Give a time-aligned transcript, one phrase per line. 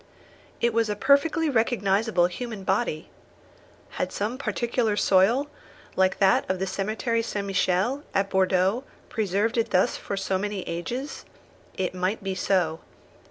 [0.61, 3.11] It was a perfectly recognisable human body.
[3.99, 5.45] Had some particular soil,
[5.95, 7.45] like that of the cemetery St.
[7.45, 11.23] Michel, at Bordeaux, preserved it thus for so many ages?
[11.77, 12.79] It might be so.